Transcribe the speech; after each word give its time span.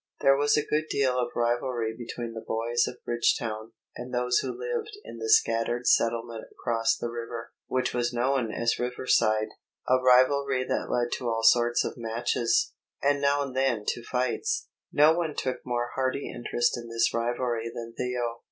There 0.21 0.35
was 0.35 0.57
a 0.57 0.65
good 0.65 0.85
deal 0.89 1.19
of 1.19 1.33
rivalry 1.35 1.95
between 1.95 2.33
the 2.33 2.41
boys 2.41 2.87
of 2.87 3.03
Bridgetown 3.05 3.73
and 3.95 4.11
those 4.11 4.39
who 4.39 4.47
lived 4.51 4.93
in 5.05 5.19
the 5.19 5.29
scattered 5.29 5.85
settlement 5.85 6.43
across 6.51 6.97
the 6.97 7.11
river, 7.11 7.53
which 7.67 7.93
was 7.93 8.11
known 8.11 8.51
as 8.51 8.79
Riverside—a 8.79 10.01
rivalry 10.01 10.63
that 10.63 10.89
led 10.89 11.11
to 11.19 11.29
all 11.29 11.43
sorts 11.43 11.85
of 11.85 11.97
matches, 11.97 12.73
and 13.03 13.21
now 13.21 13.43
and 13.43 13.55
then 13.55 13.83
to 13.89 14.01
fights. 14.01 14.69
No 14.91 15.13
one 15.13 15.35
took 15.35 15.59
more 15.67 15.91
hearty 15.93 16.33
interest 16.33 16.75
in 16.79 16.89
this 16.89 17.13
rivalry 17.13 17.69
than 17.71 17.93
Theo. 17.95 18.39